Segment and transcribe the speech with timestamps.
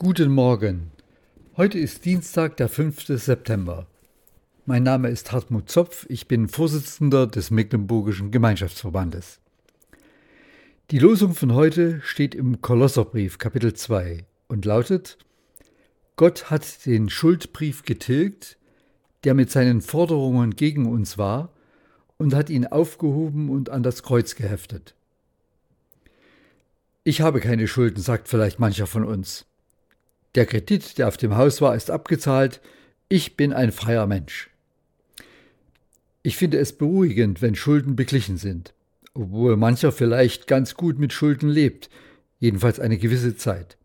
[0.00, 0.92] Guten Morgen.
[1.56, 3.06] Heute ist Dienstag, der 5.
[3.20, 3.88] September.
[4.64, 9.40] Mein Name ist Hartmut Zopf, ich bin Vorsitzender des Mecklenburgischen Gemeinschaftsverbandes.
[10.92, 15.18] Die Losung von heute steht im Kolosserbrief Kapitel 2 und lautet
[16.14, 18.56] Gott hat den Schuldbrief getilgt,
[19.24, 21.52] der mit seinen Forderungen gegen uns war,
[22.18, 24.94] und hat ihn aufgehoben und an das Kreuz geheftet.
[27.02, 29.44] Ich habe keine Schulden, sagt vielleicht mancher von uns.
[30.38, 32.60] Der Kredit, der auf dem Haus war, ist abgezahlt.
[33.08, 34.50] Ich bin ein freier Mensch.
[36.22, 38.72] Ich finde es beruhigend, wenn Schulden beglichen sind,
[39.14, 41.90] obwohl mancher vielleicht ganz gut mit Schulden lebt,
[42.38, 43.78] jedenfalls eine gewisse Zeit.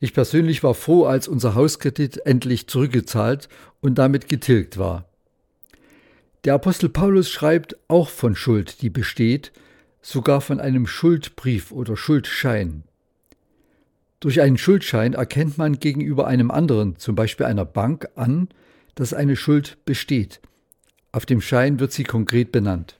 [0.00, 3.50] Ich persönlich war froh, als unser Hauskredit endlich zurückgezahlt
[3.82, 5.10] und damit getilgt war.
[6.46, 9.52] Der Apostel Paulus schreibt auch von Schuld, die besteht,
[10.00, 12.84] sogar von einem Schuldbrief oder Schuldschein.
[14.20, 18.48] Durch einen Schuldschein erkennt man gegenüber einem anderen, zum Beispiel einer Bank, an,
[18.94, 20.40] dass eine Schuld besteht.
[21.12, 22.98] Auf dem Schein wird sie konkret benannt.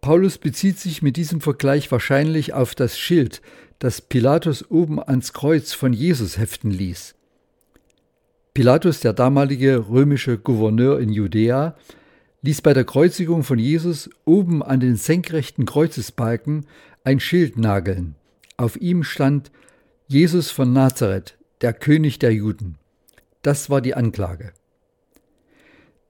[0.00, 3.42] Paulus bezieht sich mit diesem Vergleich wahrscheinlich auf das Schild,
[3.78, 7.14] das Pilatus oben ans Kreuz von Jesus heften ließ.
[8.54, 11.76] Pilatus, der damalige römische Gouverneur in Judäa,
[12.42, 16.66] ließ bei der Kreuzigung von Jesus oben an den senkrechten Kreuzesbalken
[17.04, 18.16] ein Schild nageln.
[18.56, 19.50] Auf ihm stand
[20.06, 22.78] Jesus von Nazareth, der König der Juden.
[23.42, 24.52] Das war die Anklage.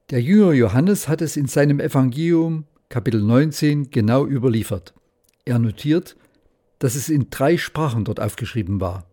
[0.09, 4.93] Der Jünger Johannes hat es in seinem Evangelium Kapitel 19 genau überliefert.
[5.45, 6.15] Er notiert,
[6.79, 9.07] dass es in drei Sprachen dort aufgeschrieben war.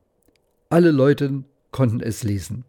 [0.68, 2.64] Alle Leute konnten es lesen.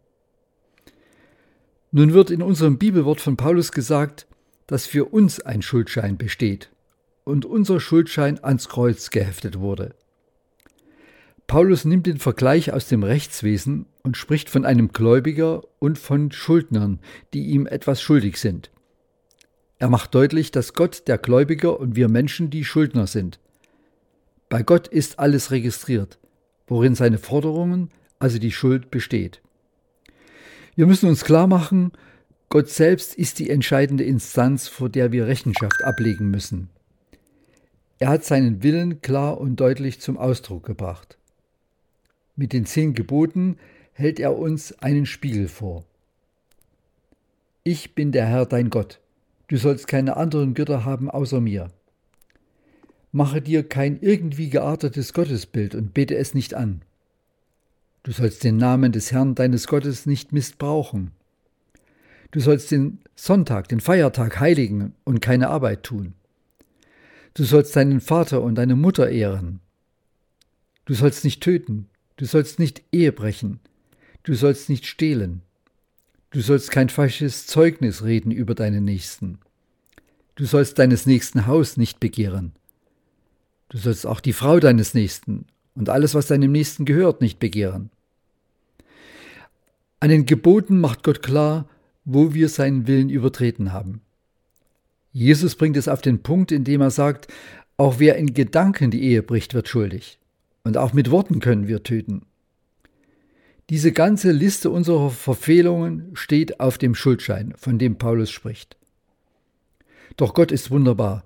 [1.90, 4.26] Nun wird in unserem Bibelwort von Paulus gesagt,
[4.66, 6.70] dass für uns ein Schuldschein besteht
[7.24, 9.94] und unser Schuldschein ans Kreuz geheftet wurde.
[11.52, 16.98] Paulus nimmt den Vergleich aus dem Rechtswesen und spricht von einem Gläubiger und von Schuldnern,
[17.34, 18.70] die ihm etwas schuldig sind.
[19.78, 23.38] Er macht deutlich, dass Gott der Gläubiger und wir Menschen die Schuldner sind.
[24.48, 26.18] Bei Gott ist alles registriert,
[26.68, 29.42] worin seine Forderungen, also die Schuld, besteht.
[30.74, 31.92] Wir müssen uns klar machen,
[32.48, 36.70] Gott selbst ist die entscheidende Instanz, vor der wir Rechenschaft ablegen müssen.
[37.98, 41.18] Er hat seinen Willen klar und deutlich zum Ausdruck gebracht.
[42.36, 43.56] Mit den zehn Geboten
[43.92, 45.84] hält er uns einen Spiegel vor.
[47.64, 49.00] Ich bin der Herr dein Gott.
[49.48, 51.70] Du sollst keine anderen Götter haben außer mir.
[53.12, 56.82] Mache dir kein irgendwie geartetes Gottesbild und bete es nicht an.
[58.02, 61.12] Du sollst den Namen des Herrn deines Gottes nicht missbrauchen.
[62.32, 66.14] Du sollst den Sonntag, den Feiertag heiligen und keine Arbeit tun.
[67.34, 69.60] Du sollst deinen Vater und deine Mutter ehren.
[70.86, 71.88] Du sollst nicht töten.
[72.22, 73.58] Du sollst nicht Ehe brechen.
[74.22, 75.42] Du sollst nicht stehlen.
[76.30, 79.40] Du sollst kein falsches Zeugnis reden über deinen Nächsten.
[80.36, 82.52] Du sollst deines nächsten Haus nicht begehren.
[83.70, 87.90] Du sollst auch die Frau deines Nächsten und alles, was deinem Nächsten gehört, nicht begehren.
[89.98, 91.68] An den Geboten macht Gott klar,
[92.04, 94.00] wo wir seinen Willen übertreten haben.
[95.12, 97.26] Jesus bringt es auf den Punkt, indem er sagt,
[97.76, 100.20] auch wer in Gedanken die Ehe bricht, wird schuldig.
[100.64, 102.26] Und auch mit Worten können wir töten.
[103.70, 108.76] Diese ganze Liste unserer Verfehlungen steht auf dem Schuldschein, von dem Paulus spricht.
[110.16, 111.24] Doch Gott ist wunderbar.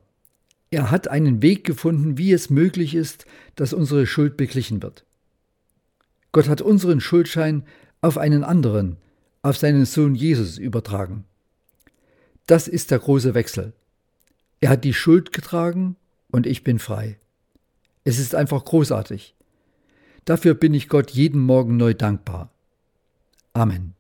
[0.71, 5.05] Er hat einen Weg gefunden, wie es möglich ist, dass unsere Schuld beglichen wird.
[6.33, 7.65] Gott hat unseren Schuldschein
[8.01, 8.97] auf einen anderen,
[9.43, 11.25] auf seinen Sohn Jesus übertragen.
[12.47, 13.73] Das ist der große Wechsel.
[14.61, 15.97] Er hat die Schuld getragen
[16.31, 17.19] und ich bin frei.
[18.07, 19.35] Es ist einfach großartig.
[20.27, 22.51] Dafür bin ich Gott jeden Morgen neu dankbar.
[23.53, 23.96] Amen.